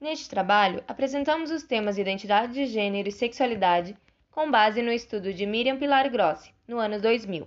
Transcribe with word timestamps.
Neste 0.00 0.30
trabalho, 0.30 0.82
apresentamos 0.88 1.50
os 1.50 1.62
temas 1.62 1.98
identidade 1.98 2.54
de 2.54 2.64
gênero 2.64 3.06
e 3.06 3.12
sexualidade 3.12 3.94
com 4.30 4.50
base 4.50 4.80
no 4.80 4.90
estudo 4.90 5.30
de 5.30 5.44
Miriam 5.44 5.76
Pilar 5.76 6.08
Grossi, 6.08 6.54
no 6.66 6.78
ano 6.78 6.98
2000. 6.98 7.46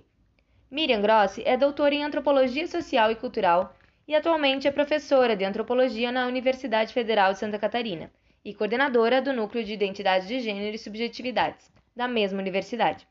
Miriam 0.70 1.02
Grossi 1.02 1.42
é 1.44 1.56
doutora 1.56 1.96
em 1.96 2.04
Antropologia 2.04 2.68
Social 2.68 3.10
e 3.10 3.16
Cultural 3.16 3.74
e 4.06 4.14
atualmente 4.14 4.68
é 4.68 4.70
professora 4.70 5.34
de 5.34 5.44
Antropologia 5.44 6.12
na 6.12 6.28
Universidade 6.28 6.94
Federal 6.94 7.32
de 7.32 7.40
Santa 7.40 7.58
Catarina 7.58 8.08
e 8.44 8.54
coordenadora 8.54 9.20
do 9.20 9.32
Núcleo 9.32 9.64
de 9.64 9.72
Identidade 9.72 10.28
de 10.28 10.38
Gênero 10.38 10.76
e 10.76 10.78
Subjetividades, 10.78 11.72
da 11.96 12.06
mesma 12.06 12.38
universidade. 12.38 13.04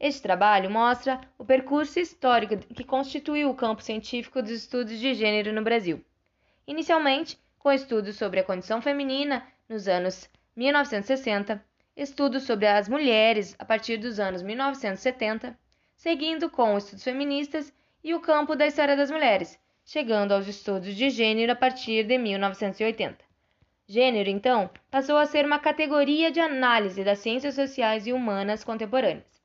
Este 0.00 0.22
trabalho 0.22 0.70
mostra 0.70 1.20
o 1.36 1.44
percurso 1.44 2.00
histórico 2.00 2.56
que 2.56 2.84
constituiu 2.84 3.50
o 3.50 3.54
campo 3.54 3.82
científico 3.82 4.40
dos 4.40 4.52
estudos 4.52 4.98
de 4.98 5.12
gênero 5.12 5.52
no 5.52 5.62
Brasil. 5.62 6.02
Inicialmente, 6.66 7.38
com 7.66 7.72
estudos 7.72 8.14
sobre 8.14 8.38
a 8.38 8.44
condição 8.44 8.80
feminina 8.80 9.44
nos 9.68 9.88
anos 9.88 10.30
1960, 10.54 11.60
estudos 11.96 12.44
sobre 12.44 12.64
as 12.68 12.88
mulheres 12.88 13.56
a 13.58 13.64
partir 13.64 13.96
dos 13.96 14.20
anos 14.20 14.40
1970, 14.40 15.58
seguindo 15.96 16.48
com 16.48 16.78
estudos 16.78 17.02
feministas 17.02 17.74
e 18.04 18.14
o 18.14 18.20
campo 18.20 18.54
da 18.54 18.68
história 18.68 18.96
das 18.96 19.10
mulheres, 19.10 19.58
chegando 19.84 20.30
aos 20.30 20.46
estudos 20.46 20.94
de 20.94 21.10
gênero 21.10 21.50
a 21.50 21.56
partir 21.56 22.04
de 22.04 22.16
1980. 22.16 23.18
Gênero, 23.88 24.30
então, 24.30 24.70
passou 24.88 25.16
a 25.16 25.26
ser 25.26 25.44
uma 25.44 25.58
categoria 25.58 26.30
de 26.30 26.38
análise 26.38 27.02
das 27.02 27.18
ciências 27.18 27.56
sociais 27.56 28.06
e 28.06 28.12
humanas 28.12 28.62
contemporâneas. 28.62 29.42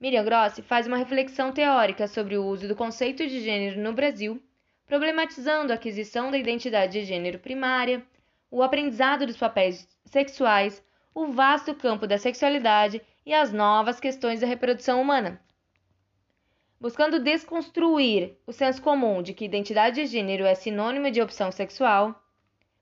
Miriam 0.00 0.24
Grossi 0.24 0.62
faz 0.62 0.88
uma 0.88 0.96
reflexão 0.96 1.52
teórica 1.52 2.08
sobre 2.08 2.36
o 2.36 2.44
uso 2.44 2.66
do 2.66 2.74
conceito 2.74 3.24
de 3.24 3.38
gênero 3.38 3.80
no 3.80 3.92
Brasil, 3.92 4.42
problematizando 4.86 5.72
a 5.72 5.76
aquisição 5.76 6.30
da 6.30 6.38
identidade 6.38 6.92
de 6.92 7.04
gênero 7.04 7.38
primária, 7.38 8.02
o 8.50 8.62
aprendizado 8.62 9.26
dos 9.26 9.36
papéis 9.36 9.88
sexuais, 10.04 10.82
o 11.14 11.26
vasto 11.26 11.74
campo 11.74 12.06
da 12.06 12.18
sexualidade 12.18 13.02
e 13.24 13.34
as 13.34 13.52
novas 13.52 13.98
questões 13.98 14.40
da 14.40 14.46
reprodução 14.46 15.02
humana. 15.02 15.40
Buscando 16.80 17.18
desconstruir 17.18 18.36
o 18.46 18.52
senso 18.52 18.80
comum 18.80 19.22
de 19.22 19.34
que 19.34 19.44
identidade 19.44 19.96
de 19.96 20.06
gênero 20.06 20.44
é 20.44 20.54
sinônimo 20.54 21.10
de 21.10 21.20
opção 21.20 21.50
sexual, 21.50 22.22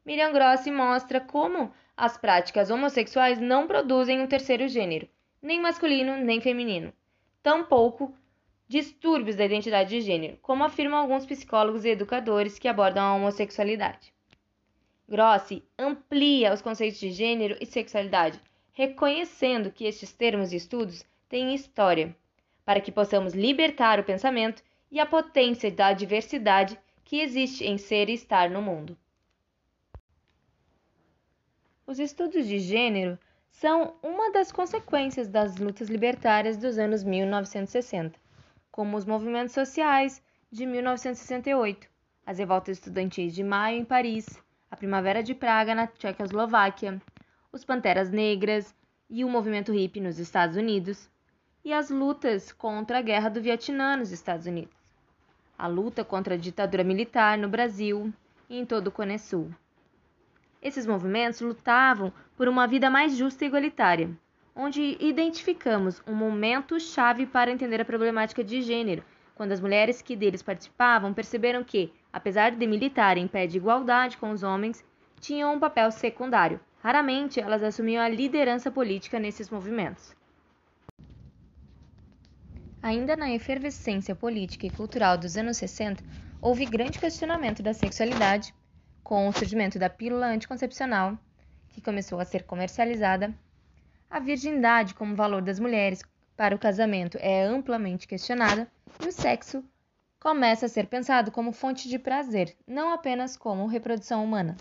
Miriam 0.04 0.32
Grossi 0.32 0.70
mostra 0.70 1.20
como 1.20 1.72
as 1.96 2.18
práticas 2.18 2.70
homossexuais 2.70 3.38
não 3.40 3.66
produzem 3.66 4.20
um 4.20 4.26
terceiro 4.26 4.68
gênero, 4.68 5.08
nem 5.40 5.60
masculino 5.60 6.16
nem 6.16 6.40
feminino, 6.40 6.92
tampouco 7.42 8.14
distúrbios 8.66 9.36
da 9.36 9.44
identidade 9.44 9.90
de 9.90 10.00
gênero, 10.00 10.38
como 10.42 10.64
afirmam 10.64 10.98
alguns 10.98 11.26
psicólogos 11.26 11.84
e 11.84 11.90
educadores 11.90 12.58
que 12.58 12.68
abordam 12.68 13.04
a 13.04 13.14
homossexualidade. 13.14 14.12
Grossi 15.08 15.62
amplia 15.78 16.52
os 16.52 16.62
conceitos 16.62 16.98
de 16.98 17.10
gênero 17.10 17.56
e 17.60 17.66
sexualidade, 17.66 18.40
reconhecendo 18.72 19.70
que 19.70 19.84
estes 19.84 20.12
termos 20.12 20.52
e 20.52 20.56
estudos 20.56 21.04
têm 21.28 21.54
história, 21.54 22.16
para 22.64 22.80
que 22.80 22.90
possamos 22.90 23.34
libertar 23.34 24.00
o 24.00 24.04
pensamento 24.04 24.62
e 24.90 24.98
a 24.98 25.06
potência 25.06 25.70
da 25.70 25.92
diversidade 25.92 26.78
que 27.04 27.20
existe 27.20 27.64
em 27.64 27.76
ser 27.76 28.08
e 28.08 28.14
estar 28.14 28.48
no 28.48 28.62
mundo. 28.62 28.96
Os 31.86 31.98
estudos 31.98 32.46
de 32.46 32.58
gênero 32.58 33.18
são 33.50 33.94
uma 34.02 34.32
das 34.32 34.50
consequências 34.50 35.28
das 35.28 35.56
lutas 35.58 35.88
libertárias 35.88 36.56
dos 36.56 36.78
anos 36.78 37.04
1960, 37.04 38.18
como 38.74 38.96
os 38.96 39.04
movimentos 39.04 39.54
sociais 39.54 40.20
de 40.50 40.66
1968, 40.66 41.88
as 42.26 42.38
revoltas 42.38 42.76
estudantis 42.76 43.32
de 43.32 43.44
maio 43.44 43.78
em 43.78 43.84
Paris, 43.84 44.26
a 44.68 44.76
Primavera 44.76 45.22
de 45.22 45.32
Praga 45.32 45.76
na 45.76 45.86
Tchecoslováquia, 45.86 47.00
os 47.52 47.64
Panteras 47.64 48.10
Negras 48.10 48.74
e 49.08 49.24
o 49.24 49.28
movimento 49.28 49.72
hippie 49.72 50.00
nos 50.00 50.18
Estados 50.18 50.56
Unidos, 50.56 51.08
e 51.64 51.72
as 51.72 51.88
lutas 51.88 52.50
contra 52.50 52.98
a 52.98 53.00
Guerra 53.00 53.28
do 53.28 53.40
Vietnã 53.40 53.96
nos 53.96 54.10
Estados 54.10 54.46
Unidos, 54.46 54.74
a 55.56 55.68
luta 55.68 56.04
contra 56.04 56.34
a 56.34 56.36
ditadura 56.36 56.82
militar 56.82 57.38
no 57.38 57.48
Brasil 57.48 58.12
e 58.50 58.58
em 58.58 58.66
todo 58.66 58.88
o 58.88 58.92
Cone 58.92 59.20
Sul. 59.20 59.54
Esses 60.60 60.84
movimentos 60.84 61.40
lutavam 61.40 62.12
por 62.36 62.48
uma 62.48 62.66
vida 62.66 62.90
mais 62.90 63.16
justa 63.16 63.44
e 63.44 63.46
igualitária, 63.46 64.10
onde 64.54 64.96
identificamos 65.00 66.02
um 66.06 66.14
momento 66.14 66.78
chave 66.78 67.26
para 67.26 67.50
entender 67.50 67.80
a 67.80 67.84
problemática 67.84 68.44
de 68.44 68.62
gênero, 68.62 69.02
quando 69.34 69.52
as 69.52 69.60
mulheres 69.60 70.00
que 70.00 70.14
deles 70.14 70.42
participavam 70.42 71.12
perceberam 71.12 71.64
que, 71.64 71.92
apesar 72.12 72.52
de 72.52 72.66
militarem 72.66 73.24
em 73.24 73.28
pé 73.28 73.46
de 73.46 73.56
igualdade 73.56 74.16
com 74.16 74.30
os 74.30 74.42
homens, 74.42 74.84
tinham 75.20 75.54
um 75.54 75.58
papel 75.58 75.90
secundário. 75.90 76.60
Raramente 76.78 77.40
elas 77.40 77.62
assumiam 77.62 78.02
a 78.02 78.08
liderança 78.08 78.70
política 78.70 79.18
nesses 79.18 79.50
movimentos. 79.50 80.14
Ainda 82.82 83.16
na 83.16 83.30
efervescência 83.32 84.14
política 84.14 84.66
e 84.66 84.70
cultural 84.70 85.16
dos 85.16 85.36
anos 85.36 85.56
60, 85.56 86.04
houve 86.40 86.66
grande 86.66 86.98
questionamento 86.98 87.62
da 87.62 87.72
sexualidade, 87.72 88.54
com 89.02 89.26
o 89.26 89.32
surgimento 89.32 89.78
da 89.78 89.88
pílula 89.88 90.26
anticoncepcional, 90.26 91.18
que 91.70 91.80
começou 91.80 92.20
a 92.20 92.24
ser 92.26 92.42
comercializada, 92.42 93.34
a 94.14 94.20
virgindade 94.20 94.94
como 94.94 95.16
valor 95.16 95.42
das 95.42 95.58
mulheres 95.58 96.00
para 96.36 96.54
o 96.54 96.58
casamento 96.58 97.18
é 97.20 97.42
amplamente 97.42 98.06
questionada 98.06 98.70
e 99.02 99.08
o 99.08 99.10
sexo 99.10 99.64
começa 100.20 100.66
a 100.66 100.68
ser 100.68 100.86
pensado 100.86 101.32
como 101.32 101.50
fonte 101.50 101.88
de 101.88 101.98
prazer, 101.98 102.56
não 102.64 102.92
apenas 102.92 103.36
como 103.36 103.66
reprodução 103.66 104.24
humana. 104.24 104.56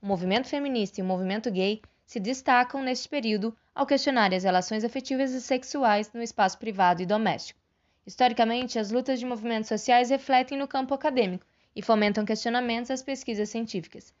O 0.00 0.06
movimento 0.06 0.48
feminista 0.48 1.00
e 1.00 1.04
o 1.04 1.06
movimento 1.06 1.50
gay 1.50 1.82
se 2.06 2.18
destacam 2.18 2.82
neste 2.82 3.06
período 3.06 3.54
ao 3.74 3.84
questionar 3.84 4.32
as 4.32 4.42
relações 4.42 4.84
afetivas 4.84 5.32
e 5.32 5.40
sexuais 5.42 6.10
no 6.14 6.22
espaço 6.22 6.56
privado 6.56 7.02
e 7.02 7.06
doméstico. 7.06 7.60
Historicamente, 8.06 8.78
as 8.78 8.90
lutas 8.90 9.20
de 9.20 9.26
movimentos 9.26 9.68
sociais 9.68 10.08
refletem 10.08 10.56
no 10.56 10.66
campo 10.66 10.94
acadêmico 10.94 11.44
e 11.76 11.82
fomentam 11.82 12.24
questionamentos 12.24 12.90
às 12.90 13.02
pesquisas 13.02 13.50
científicas. 13.50 14.14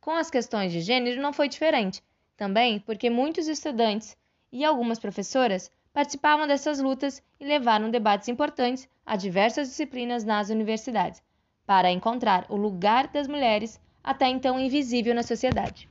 Com 0.00 0.12
as 0.12 0.30
questões 0.30 0.72
de 0.72 0.80
gênero 0.80 1.20
não 1.20 1.34
foi 1.34 1.50
diferente, 1.50 2.02
também 2.34 2.80
porque 2.80 3.10
muitos 3.10 3.46
estudantes 3.46 4.16
e 4.52 4.64
algumas 4.64 4.98
professoras 4.98 5.70
participavam 5.92 6.46
dessas 6.46 6.78
lutas 6.78 7.22
e 7.40 7.44
levaram 7.44 7.90
debates 7.90 8.28
importantes 8.28 8.88
a 9.04 9.16
diversas 9.16 9.68
disciplinas 9.68 10.24
nas 10.24 10.50
universidades, 10.50 11.22
para 11.66 11.90
encontrar 11.90 12.46
o 12.48 12.56
lugar 12.56 13.08
das 13.08 13.26
mulheres 13.26 13.80
até 14.04 14.28
então 14.28 14.60
invisível 14.60 15.14
na 15.14 15.22
sociedade. 15.22 15.88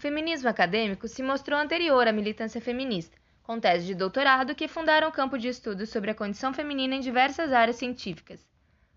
feminismo 0.00 0.48
acadêmico 0.48 1.06
se 1.06 1.22
mostrou 1.22 1.58
anterior 1.58 2.08
à 2.08 2.12
militância 2.12 2.60
feminista, 2.60 3.16
com 3.50 3.58
tese 3.58 3.84
de 3.84 3.96
doutorado 3.96 4.54
que 4.54 4.68
fundaram 4.68 5.08
o 5.08 5.12
campo 5.12 5.36
de 5.36 5.48
estudos 5.48 5.88
sobre 5.88 6.12
a 6.12 6.14
condição 6.14 6.54
feminina 6.54 6.94
em 6.94 7.00
diversas 7.00 7.52
áreas 7.52 7.74
científicas, 7.74 8.48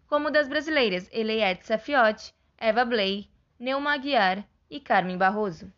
como 0.05 0.29
das 0.29 0.47
brasileiras 0.47 1.09
Eliette 1.11 1.65
Safiotti, 1.65 2.31
Eva 2.55 2.85
Bley, 2.85 3.27
Neuma 3.57 3.95
Aguiar 3.95 4.47
e 4.69 4.79
Carmen 4.79 5.17
Barroso. 5.17 5.73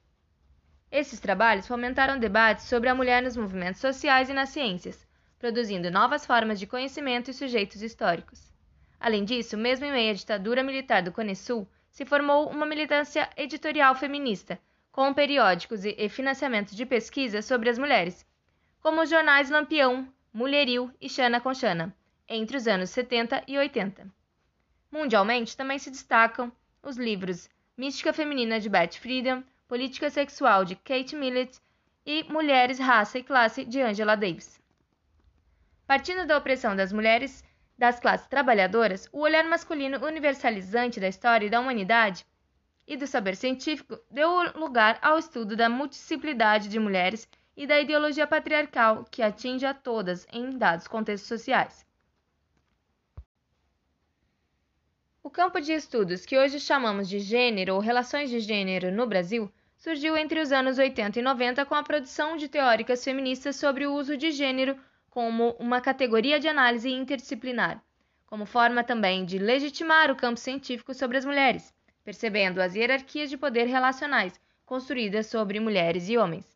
Esses 0.91 1.21
trabalhos 1.21 1.65
fomentaram 1.65 2.19
debates 2.19 2.65
sobre 2.65 2.89
a 2.89 2.93
mulher 2.93 3.23
nos 3.23 3.37
movimentos 3.37 3.79
sociais 3.79 4.29
e 4.29 4.33
nas 4.33 4.49
ciências, 4.49 5.07
produzindo 5.39 5.89
novas 5.89 6.25
formas 6.25 6.59
de 6.59 6.67
conhecimento 6.67 7.31
e 7.31 7.33
sujeitos 7.33 7.81
históricos. 7.81 8.51
Além 8.99 9.23
disso, 9.23 9.57
mesmo 9.57 9.85
em 9.85 9.91
meio 9.93 10.11
à 10.11 10.15
ditadura 10.15 10.61
militar 10.61 11.01
do 11.01 11.13
Cone 11.13 11.33
Sul, 11.33 11.65
se 11.89 12.03
formou 12.03 12.49
uma 12.49 12.65
militância 12.65 13.29
editorial 13.37 13.95
feminista, 13.95 14.59
com 14.91 15.13
periódicos 15.13 15.85
e 15.85 16.09
financiamento 16.09 16.75
de 16.75 16.85
pesquisa 16.85 17.41
sobre 17.41 17.69
as 17.69 17.77
mulheres, 17.77 18.25
como 18.85 19.01
os 19.01 19.09
jornais 19.09 19.49
Lampião, 19.49 20.07
Mulheril 20.31 20.91
e 21.01 21.09
Xana 21.09 21.41
com 21.41 21.51
Xana, 21.55 21.91
entre 22.29 22.55
os 22.55 22.67
anos 22.67 22.91
70 22.91 23.41
e 23.47 23.57
80. 23.57 24.05
Mundialmente 24.91 25.57
também 25.57 25.79
se 25.79 25.89
destacam 25.89 26.51
os 26.83 26.95
livros 26.95 27.49
Mística 27.75 28.13
Feminina 28.13 28.59
de 28.59 28.69
Beth 28.69 28.91
Friedan, 28.99 29.43
Política 29.67 30.11
Sexual 30.11 30.63
de 30.63 30.75
Kate 30.75 31.15
Millett 31.15 31.59
e 32.05 32.25
Mulheres, 32.31 32.77
Raça 32.77 33.17
e 33.17 33.23
Classe 33.23 33.65
de 33.65 33.81
Angela 33.81 34.15
Davis. 34.15 34.61
Partindo 35.87 36.27
da 36.27 36.37
opressão 36.37 36.75
das 36.75 36.93
mulheres 36.93 37.43
das 37.75 37.99
classes 37.99 38.27
trabalhadoras, 38.27 39.09
o 39.11 39.21
olhar 39.21 39.45
masculino 39.45 39.97
universalizante 40.05 40.99
da 40.99 41.07
história 41.07 41.47
e 41.47 41.49
da 41.49 41.59
humanidade 41.59 42.23
e 42.87 42.95
do 42.95 43.07
saber 43.07 43.35
científico 43.35 43.97
deu 44.11 44.29
lugar 44.55 44.99
ao 45.01 45.17
estudo 45.17 45.55
da 45.55 45.67
multiplicidade 45.67 46.69
de 46.69 46.77
mulheres 46.77 47.27
e 47.55 47.65
da 47.65 47.79
ideologia 47.79 48.27
patriarcal 48.27 49.05
que 49.09 49.21
atinge 49.21 49.65
a 49.65 49.73
todas 49.73 50.27
em 50.31 50.57
dados 50.57 50.87
contextos 50.87 51.27
sociais. 51.27 51.85
O 55.23 55.29
campo 55.29 55.59
de 55.59 55.73
estudos 55.73 56.25
que 56.25 56.37
hoje 56.37 56.59
chamamos 56.59 57.09
de 57.09 57.19
gênero 57.19 57.73
ou 57.73 57.79
relações 57.79 58.29
de 58.29 58.39
gênero 58.39 58.91
no 58.91 59.07
Brasil 59.07 59.51
surgiu 59.75 60.15
entre 60.15 60.39
os 60.39 60.51
anos 60.51 60.77
80 60.77 61.19
e 61.19 61.21
90 61.21 61.65
com 61.65 61.75
a 61.75 61.83
produção 61.83 62.37
de 62.37 62.47
teóricas 62.47 63.03
feministas 63.03 63.55
sobre 63.55 63.85
o 63.85 63.93
uso 63.93 64.15
de 64.17 64.31
gênero 64.31 64.77
como 65.09 65.55
uma 65.59 65.81
categoria 65.81 66.39
de 66.39 66.47
análise 66.47 66.91
interdisciplinar, 66.91 67.83
como 68.27 68.45
forma 68.45 68.83
também 68.83 69.25
de 69.25 69.37
legitimar 69.37 70.11
o 70.11 70.15
campo 70.15 70.39
científico 70.39 70.93
sobre 70.93 71.17
as 71.17 71.25
mulheres, 71.25 71.73
percebendo 72.03 72.61
as 72.61 72.75
hierarquias 72.75 73.29
de 73.29 73.37
poder 73.37 73.65
relacionais 73.65 74.39
construídas 74.65 75.27
sobre 75.27 75.59
mulheres 75.59 76.09
e 76.09 76.17
homens. 76.17 76.54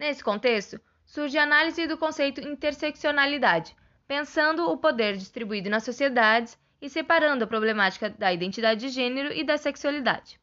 Nesse 0.00 0.24
contexto, 0.24 0.80
surge 1.04 1.36
a 1.36 1.42
análise 1.42 1.86
do 1.86 1.98
conceito 1.98 2.40
interseccionalidade, 2.40 3.76
pensando 4.08 4.70
o 4.70 4.78
poder 4.78 5.14
distribuído 5.14 5.68
nas 5.68 5.84
sociedades 5.84 6.58
e 6.80 6.88
separando 6.88 7.44
a 7.44 7.46
problemática 7.46 8.08
da 8.08 8.32
identidade 8.32 8.80
de 8.80 8.88
gênero 8.88 9.30
e 9.30 9.44
da 9.44 9.58
sexualidade. 9.58 10.40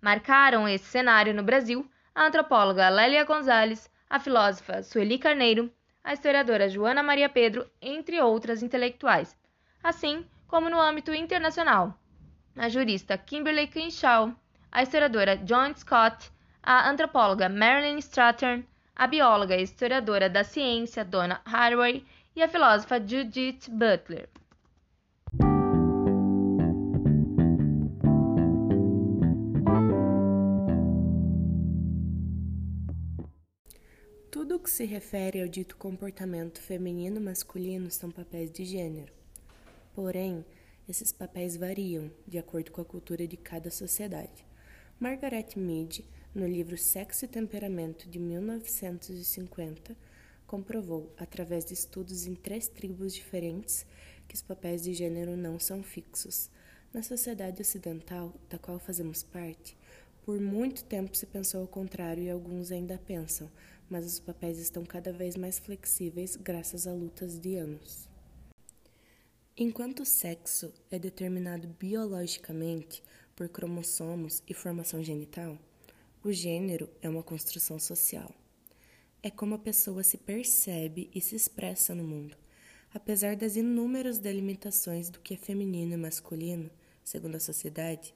Marcaram 0.00 0.68
esse 0.68 0.84
cenário 0.84 1.34
no 1.34 1.42
Brasil 1.42 1.90
a 2.14 2.26
antropóloga 2.26 2.88
Lélia 2.88 3.24
Gonzalez, 3.24 3.90
a 4.08 4.20
filósofa 4.20 4.84
Sueli 4.84 5.18
Carneiro, 5.18 5.68
a 6.04 6.12
historiadora 6.12 6.68
Joana 6.68 7.02
Maria 7.02 7.28
Pedro, 7.28 7.68
entre 7.82 8.20
outras 8.20 8.62
intelectuais, 8.62 9.36
assim 9.82 10.24
como 10.46 10.70
no 10.70 10.80
âmbito 10.80 11.12
internacional, 11.12 11.92
a 12.56 12.68
jurista 12.68 13.18
Kimberly 13.18 13.66
Crenshaw, 13.66 14.32
a 14.70 14.84
historiadora 14.84 15.36
John 15.38 15.74
Scott, 15.74 16.30
a 16.62 16.88
antropóloga 16.88 17.48
Marilyn 17.48 17.98
Strathern, 17.98 18.64
a 18.96 19.06
bióloga 19.06 19.54
e 19.54 19.62
historiadora 19.62 20.30
da 20.30 20.42
ciência 20.42 21.04
Donna 21.04 21.42
Haraway 21.44 22.02
e 22.34 22.42
a 22.42 22.48
filósofa 22.48 22.98
Judith 22.98 23.68
Butler. 23.68 24.26
Tudo 34.30 34.56
o 34.56 34.58
que 34.58 34.70
se 34.70 34.86
refere 34.86 35.42
ao 35.42 35.48
dito 35.48 35.76
comportamento 35.76 36.58
feminino 36.60 37.20
masculino 37.20 37.90
são 37.90 38.10
papéis 38.10 38.50
de 38.50 38.64
gênero. 38.64 39.12
Porém, 39.94 40.44
esses 40.88 41.12
papéis 41.12 41.56
variam 41.56 42.10
de 42.26 42.38
acordo 42.38 42.70
com 42.70 42.80
a 42.80 42.84
cultura 42.84 43.26
de 43.26 43.36
cada 43.36 43.70
sociedade. 43.70 44.46
Margaret 44.98 45.48
Mead 45.56 46.02
no 46.36 46.46
livro 46.46 46.76
Sexo 46.76 47.24
e 47.24 47.28
Temperamento 47.28 48.06
de 48.10 48.18
1950, 48.18 49.96
comprovou, 50.46 51.10
através 51.16 51.64
de 51.64 51.72
estudos 51.72 52.26
em 52.26 52.34
três 52.34 52.68
tribos 52.68 53.14
diferentes, 53.14 53.86
que 54.28 54.34
os 54.34 54.42
papéis 54.42 54.82
de 54.82 54.92
gênero 54.92 55.34
não 55.34 55.58
são 55.58 55.82
fixos. 55.82 56.50
Na 56.92 57.02
sociedade 57.02 57.62
ocidental, 57.62 58.34
da 58.50 58.58
qual 58.58 58.78
fazemos 58.78 59.22
parte, 59.22 59.78
por 60.26 60.38
muito 60.38 60.84
tempo 60.84 61.16
se 61.16 61.24
pensou 61.24 61.64
o 61.64 61.68
contrário 61.68 62.22
e 62.22 62.28
alguns 62.28 62.70
ainda 62.70 62.98
pensam, 62.98 63.50
mas 63.88 64.04
os 64.04 64.20
papéis 64.20 64.58
estão 64.58 64.84
cada 64.84 65.14
vez 65.14 65.38
mais 65.38 65.58
flexíveis 65.58 66.36
graças 66.36 66.86
a 66.86 66.92
lutas 66.92 67.38
de 67.38 67.56
anos. 67.56 68.06
Enquanto 69.56 70.00
o 70.00 70.06
sexo 70.06 70.70
é 70.90 70.98
determinado 70.98 71.66
biologicamente 71.80 73.02
por 73.34 73.48
cromossomos 73.48 74.42
e 74.46 74.52
formação 74.52 75.02
genital, 75.02 75.58
o 76.26 76.32
gênero 76.32 76.90
é 77.00 77.08
uma 77.08 77.22
construção 77.22 77.78
social. 77.78 78.34
É 79.22 79.30
como 79.30 79.54
a 79.54 79.58
pessoa 79.58 80.02
se 80.02 80.18
percebe 80.18 81.08
e 81.14 81.20
se 81.20 81.36
expressa 81.36 81.94
no 81.94 82.02
mundo. 82.02 82.36
Apesar 82.92 83.36
das 83.36 83.54
inúmeras 83.54 84.18
delimitações 84.18 85.08
do 85.08 85.20
que 85.20 85.34
é 85.34 85.36
feminino 85.36 85.94
e 85.94 85.96
masculino, 85.96 86.68
segundo 87.04 87.36
a 87.36 87.40
sociedade, 87.40 88.12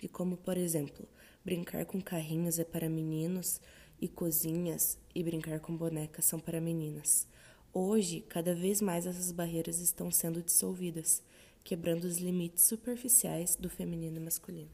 de 0.00 0.08
como, 0.08 0.38
por 0.38 0.56
exemplo, 0.56 1.06
brincar 1.44 1.84
com 1.84 2.00
carrinhos 2.00 2.58
é 2.58 2.64
para 2.64 2.88
meninos 2.88 3.60
e 4.00 4.08
cozinhas 4.08 4.98
e 5.14 5.22
brincar 5.22 5.60
com 5.60 5.76
bonecas 5.76 6.24
são 6.24 6.40
para 6.40 6.62
meninas. 6.62 7.28
Hoje, 7.74 8.22
cada 8.22 8.54
vez 8.54 8.80
mais 8.80 9.04
essas 9.04 9.30
barreiras 9.32 9.80
estão 9.80 10.10
sendo 10.10 10.42
dissolvidas, 10.42 11.22
quebrando 11.62 12.04
os 12.04 12.16
limites 12.16 12.64
superficiais 12.64 13.54
do 13.54 13.68
feminino 13.68 14.16
e 14.16 14.20
masculino. 14.20 14.70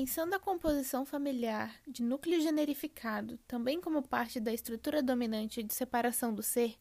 Pensando 0.00 0.32
a 0.32 0.38
composição 0.38 1.04
familiar 1.04 1.78
de 1.86 2.02
núcleo 2.02 2.40
generificado 2.40 3.36
também 3.46 3.82
como 3.82 4.00
parte 4.00 4.40
da 4.40 4.50
estrutura 4.50 5.02
dominante 5.02 5.62
de 5.62 5.74
separação 5.74 6.32
do 6.32 6.42
ser, 6.42 6.74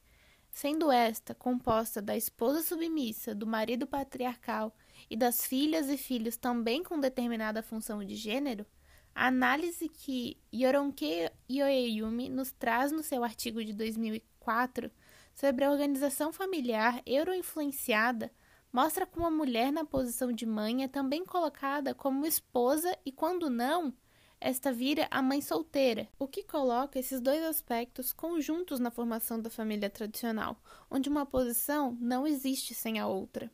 sendo 0.49 0.89
esta 0.89 1.35
composta 1.35 2.01
da 2.01 2.15
esposa 2.15 2.61
submissa, 2.61 3.35
do 3.35 3.45
marido 3.45 3.85
patriarcal 3.85 4.73
e 5.09 5.17
das 5.17 5.45
filhas 5.45 5.89
e 5.89 5.97
filhos 5.97 6.37
também 6.37 6.81
com 6.81 6.97
determinada 6.97 7.61
função 7.61 8.01
de 8.05 8.15
gênero, 8.15 8.65
a 9.13 9.27
análise 9.27 9.89
que 9.89 10.37
Yoronke 10.53 11.29
Ioeyumi 11.51 12.29
nos 12.29 12.53
traz 12.53 12.89
no 12.89 13.03
seu 13.03 13.21
artigo 13.21 13.61
de 13.65 13.73
2004 13.73 14.89
sobre 15.35 15.65
a 15.65 15.71
organização 15.71 16.31
familiar 16.31 17.01
euroinfluenciada 17.05 18.31
mostra 18.71 19.05
como 19.05 19.25
a 19.25 19.31
mulher 19.31 19.71
na 19.71 19.83
posição 19.83 20.31
de 20.31 20.45
mãe 20.45 20.83
é 20.83 20.87
também 20.87 21.25
colocada 21.25 21.93
como 21.93 22.25
esposa 22.25 22.97
e, 23.05 23.11
quando 23.11 23.49
não, 23.49 23.93
esta 24.39 24.71
vira 24.71 25.07
a 25.11 25.21
mãe 25.21 25.41
solteira, 25.41 26.07
o 26.17 26.27
que 26.27 26.43
coloca 26.43 26.97
esses 26.97 27.19
dois 27.19 27.43
aspectos 27.43 28.13
conjuntos 28.13 28.79
na 28.79 28.89
formação 28.89 29.41
da 29.41 29.49
família 29.49 29.89
tradicional, 29.89 30.61
onde 30.89 31.09
uma 31.09 31.25
posição 31.25 31.97
não 31.99 32.25
existe 32.25 32.73
sem 32.73 32.99
a 32.99 33.07
outra. 33.07 33.51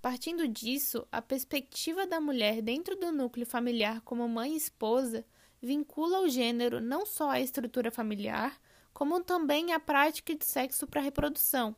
Partindo 0.00 0.48
disso, 0.48 1.06
a 1.12 1.20
perspectiva 1.20 2.06
da 2.06 2.18
mulher 2.18 2.62
dentro 2.62 2.96
do 2.96 3.12
núcleo 3.12 3.44
familiar 3.44 4.00
como 4.00 4.26
mãe 4.26 4.54
e 4.54 4.56
esposa 4.56 5.26
vincula 5.60 6.20
o 6.20 6.28
gênero 6.28 6.80
não 6.80 7.04
só 7.04 7.30
à 7.30 7.40
estrutura 7.40 7.90
familiar, 7.90 8.58
como 8.94 9.22
também 9.22 9.74
à 9.74 9.78
prática 9.78 10.34
de 10.34 10.46
sexo 10.46 10.86
para 10.86 11.02
reprodução, 11.02 11.76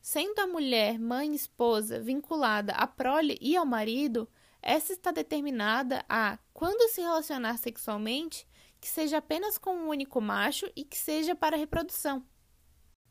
Sendo 0.00 0.40
a 0.40 0.46
mulher 0.46 0.98
mãe 0.98 1.34
esposa 1.34 2.00
vinculada 2.00 2.72
à 2.72 2.86
prole 2.86 3.36
e 3.40 3.54
ao 3.54 3.66
marido, 3.66 4.26
essa 4.62 4.94
está 4.94 5.10
determinada 5.10 6.04
a, 6.08 6.38
quando 6.54 6.90
se 6.90 7.02
relacionar 7.02 7.58
sexualmente, 7.58 8.46
que 8.80 8.88
seja 8.88 9.18
apenas 9.18 9.58
com 9.58 9.76
um 9.76 9.88
único 9.88 10.18
macho 10.18 10.70
e 10.74 10.84
que 10.84 10.96
seja 10.96 11.34
para 11.34 11.56
reprodução. 11.56 12.24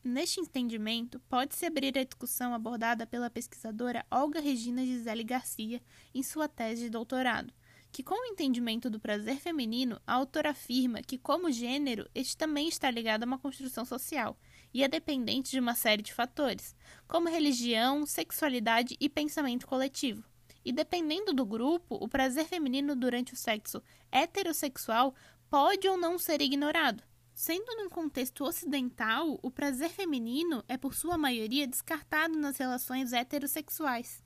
Neste 0.04 0.40
entendimento, 0.40 1.20
pode-se 1.30 1.66
abrir 1.66 1.96
a 1.98 2.04
discussão 2.04 2.54
abordada 2.56 3.06
pela 3.06 3.30
pesquisadora 3.30 4.04
Olga 4.10 4.40
Regina 4.40 4.84
Gisele 4.84 5.24
Garcia 5.24 5.82
em 6.16 6.24
sua 6.24 6.48
tese 6.48 6.84
de 6.84 6.90
doutorado, 6.90 7.54
que, 7.92 8.02
com 8.02 8.16
o 8.16 8.32
entendimento 8.32 8.90
do 8.90 9.00
prazer 9.00 9.38
feminino, 9.38 10.02
a 10.08 10.14
autora 10.14 10.52
afirma 10.52 11.02
que, 11.02 11.18
como 11.18 11.52
gênero, 11.52 12.10
este 12.16 12.36
também 12.36 12.68
está 12.68 12.90
ligado 12.90 13.24
a 13.24 13.26
uma 13.26 13.38
construção 13.38 13.86
social 13.86 14.40
e 14.74 14.84
é 14.84 14.88
dependente 14.88 15.52
de 15.52 15.60
uma 15.60 15.76
série 15.76 16.02
de 16.02 16.14
fatores, 16.14 16.76
como 17.08 17.30
religião, 17.30 18.06
sexualidade 18.06 18.96
e 19.00 19.10
pensamento 19.10 19.68
coletivo. 19.68 20.24
E 20.64 20.72
dependendo 20.72 21.34
do 21.34 21.46
grupo, 21.46 21.96
o 21.96 22.08
prazer 22.08 22.46
feminino 22.46 22.96
durante 22.96 23.34
o 23.34 23.38
sexo 23.38 23.82
heterossexual 24.12 25.16
pode 25.50 25.88
ou 25.88 25.98
não 25.98 26.20
ser 26.20 26.42
ignorado. 26.42 27.04
Sendo 27.34 27.76
num 27.78 27.90
contexto 27.90 28.44
ocidental, 28.44 29.40
o 29.42 29.50
prazer 29.50 29.90
feminino 29.90 30.64
é 30.68 30.78
por 30.78 30.94
sua 30.94 31.18
maioria 31.18 31.66
descartado 31.66 32.38
nas 32.38 32.58
relações 32.58 33.14
heterossexuais. 33.14 34.22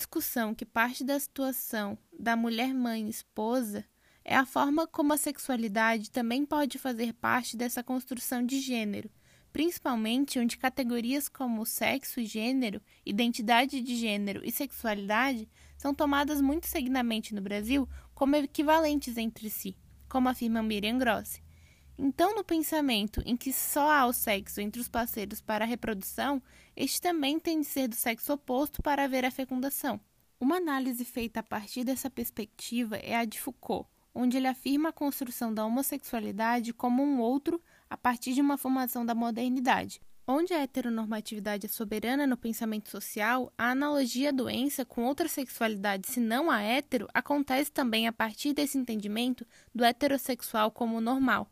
Discussão 0.00 0.54
que 0.54 0.64
parte 0.64 1.04
da 1.04 1.20
situação 1.20 1.98
da 2.18 2.34
mulher 2.34 2.72
mãe 2.72 3.06
esposa 3.06 3.84
é 4.24 4.34
a 4.34 4.46
forma 4.46 4.86
como 4.86 5.12
a 5.12 5.18
sexualidade 5.18 6.10
também 6.10 6.46
pode 6.46 6.78
fazer 6.78 7.12
parte 7.12 7.54
dessa 7.54 7.84
construção 7.84 8.44
de 8.44 8.60
gênero, 8.60 9.10
principalmente 9.52 10.38
onde 10.38 10.56
categorias 10.56 11.28
como 11.28 11.66
sexo 11.66 12.18
e 12.18 12.24
gênero, 12.24 12.80
identidade 13.04 13.82
de 13.82 13.94
gênero 13.94 14.40
e 14.42 14.50
sexualidade 14.50 15.46
são 15.76 15.92
tomadas 15.94 16.40
muito 16.40 16.66
seguidamente 16.66 17.34
no 17.34 17.42
Brasil 17.42 17.86
como 18.14 18.36
equivalentes 18.36 19.18
entre 19.18 19.50
si, 19.50 19.76
como 20.08 20.30
afirma 20.30 20.62
Miriam 20.62 20.96
Grossi. 20.96 21.42
Então, 22.02 22.34
no 22.34 22.42
pensamento 22.42 23.22
em 23.26 23.36
que 23.36 23.52
só 23.52 23.90
há 23.90 24.06
o 24.06 24.12
sexo 24.14 24.58
entre 24.58 24.80
os 24.80 24.88
parceiros 24.88 25.42
para 25.42 25.66
a 25.66 25.68
reprodução, 25.68 26.42
este 26.74 26.98
também 26.98 27.38
tem 27.38 27.60
de 27.60 27.66
ser 27.66 27.88
do 27.88 27.94
sexo 27.94 28.32
oposto 28.32 28.82
para 28.82 29.04
haver 29.04 29.22
a 29.22 29.30
fecundação. 29.30 30.00
Uma 30.40 30.56
análise 30.56 31.04
feita 31.04 31.40
a 31.40 31.42
partir 31.42 31.84
dessa 31.84 32.08
perspectiva 32.08 32.96
é 32.96 33.14
a 33.16 33.26
de 33.26 33.38
Foucault, 33.38 33.86
onde 34.14 34.38
ele 34.38 34.46
afirma 34.46 34.88
a 34.88 34.94
construção 34.94 35.52
da 35.52 35.62
homossexualidade 35.66 36.72
como 36.72 37.02
um 37.02 37.20
outro 37.20 37.62
a 37.90 37.98
partir 37.98 38.32
de 38.32 38.40
uma 38.40 38.56
formação 38.56 39.04
da 39.04 39.14
modernidade, 39.14 40.00
Onde 40.32 40.54
a 40.54 40.60
heteronormatividade 40.60 41.66
é 41.66 41.68
soberana 41.68 42.24
no 42.24 42.36
pensamento 42.36 42.88
social, 42.88 43.52
a 43.58 43.72
analogia 43.72 44.28
à 44.28 44.32
doença 44.32 44.84
com 44.84 45.04
outra 45.04 45.28
sexualidade, 45.28 46.06
se 46.06 46.20
não 46.20 46.48
a 46.48 46.62
hétero, 46.62 47.08
acontece 47.12 47.72
também 47.72 48.06
a 48.06 48.12
partir 48.12 48.52
desse 48.52 48.78
entendimento 48.78 49.44
do 49.74 49.82
heterossexual 49.82 50.70
como 50.70 51.00
normal. 51.00 51.50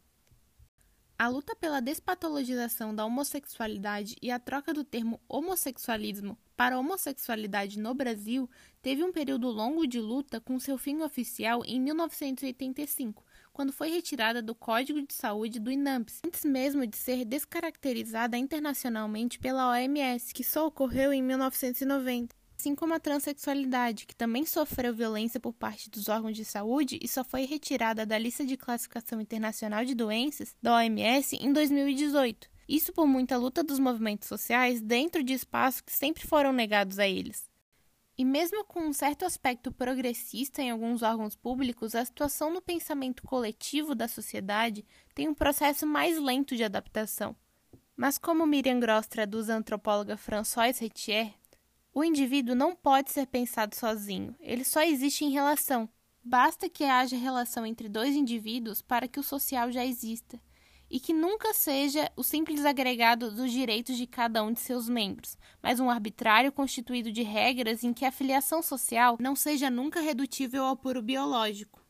A 1.20 1.26
luta 1.26 1.56
pela 1.56 1.80
despatologização 1.80 2.94
da 2.94 3.04
homossexualidade 3.04 4.14
e 4.22 4.30
a 4.30 4.38
troca 4.38 4.72
do 4.72 4.84
termo 4.84 5.20
homossexualismo 5.28 6.38
para 6.56 6.78
homossexualidade 6.78 7.76
no 7.76 7.92
Brasil 7.92 8.48
teve 8.80 9.02
um 9.02 9.10
período 9.10 9.48
longo 9.48 9.84
de 9.84 9.98
luta 9.98 10.40
com 10.40 10.60
seu 10.60 10.78
fim 10.78 11.02
oficial 11.02 11.64
em 11.64 11.80
1985, 11.80 13.24
quando 13.52 13.72
foi 13.72 13.90
retirada 13.90 14.40
do 14.40 14.54
Código 14.54 15.02
de 15.02 15.12
Saúde 15.12 15.58
do 15.58 15.72
INAMPS, 15.72 16.20
antes 16.24 16.44
mesmo 16.44 16.86
de 16.86 16.96
ser 16.96 17.24
descaracterizada 17.24 18.38
internacionalmente 18.38 19.40
pela 19.40 19.70
OMS, 19.70 20.32
que 20.32 20.44
só 20.44 20.68
ocorreu 20.68 21.12
em 21.12 21.20
1990 21.20 22.37
assim 22.58 22.74
como 22.74 22.92
a 22.92 22.98
transexualidade, 22.98 24.04
que 24.04 24.16
também 24.16 24.44
sofreu 24.44 24.92
violência 24.92 25.38
por 25.38 25.52
parte 25.52 25.88
dos 25.88 26.08
órgãos 26.08 26.36
de 26.36 26.44
saúde 26.44 26.98
e 27.00 27.06
só 27.06 27.22
foi 27.22 27.44
retirada 27.44 28.04
da 28.04 28.18
lista 28.18 28.44
de 28.44 28.56
classificação 28.56 29.20
internacional 29.20 29.84
de 29.84 29.94
doenças 29.94 30.56
da 30.60 30.74
OMS 30.74 31.36
em 31.36 31.52
2018. 31.52 32.50
Isso 32.68 32.92
por 32.92 33.06
muita 33.06 33.36
luta 33.36 33.62
dos 33.62 33.78
movimentos 33.78 34.26
sociais 34.26 34.80
dentro 34.80 35.22
de 35.22 35.34
espaços 35.34 35.80
que 35.80 35.92
sempre 35.92 36.26
foram 36.26 36.52
negados 36.52 36.98
a 36.98 37.06
eles. 37.06 37.48
E 38.18 38.24
mesmo 38.24 38.64
com 38.64 38.80
um 38.80 38.92
certo 38.92 39.24
aspecto 39.24 39.70
progressista 39.70 40.60
em 40.60 40.70
alguns 40.70 41.02
órgãos 41.02 41.36
públicos, 41.36 41.94
a 41.94 42.04
situação 42.04 42.52
no 42.52 42.60
pensamento 42.60 43.22
coletivo 43.22 43.94
da 43.94 44.08
sociedade 44.08 44.84
tem 45.14 45.28
um 45.28 45.34
processo 45.34 45.86
mais 45.86 46.20
lento 46.20 46.56
de 46.56 46.64
adaptação. 46.64 47.36
Mas 47.96 48.18
como 48.18 48.44
Miriam 48.44 48.80
Gross 48.80 49.06
traduz 49.06 49.48
a 49.48 49.54
antropóloga 49.54 50.16
Françoise 50.16 50.80
Retier, 50.80 51.32
o 51.98 52.04
indivíduo 52.04 52.54
não 52.54 52.76
pode 52.76 53.10
ser 53.10 53.26
pensado 53.26 53.74
sozinho, 53.74 54.32
ele 54.38 54.62
só 54.62 54.82
existe 54.82 55.24
em 55.24 55.30
relação. 55.30 55.88
Basta 56.22 56.68
que 56.68 56.84
haja 56.84 57.16
relação 57.16 57.66
entre 57.66 57.88
dois 57.88 58.14
indivíduos 58.14 58.80
para 58.80 59.08
que 59.08 59.18
o 59.18 59.22
social 59.22 59.72
já 59.72 59.84
exista 59.84 60.40
e 60.88 61.00
que 61.00 61.12
nunca 61.12 61.52
seja 61.52 62.08
o 62.14 62.22
simples 62.22 62.64
agregado 62.64 63.32
dos 63.32 63.50
direitos 63.50 63.96
de 63.96 64.06
cada 64.06 64.44
um 64.44 64.52
de 64.52 64.60
seus 64.60 64.88
membros, 64.88 65.36
mas 65.60 65.80
um 65.80 65.90
arbitrário 65.90 66.52
constituído 66.52 67.10
de 67.10 67.24
regras 67.24 67.82
em 67.82 67.92
que 67.92 68.04
a 68.04 68.12
filiação 68.12 68.62
social 68.62 69.16
não 69.18 69.34
seja 69.34 69.68
nunca 69.68 70.00
redutível 70.00 70.64
ao 70.64 70.76
puro 70.76 71.02
biológico. 71.02 71.82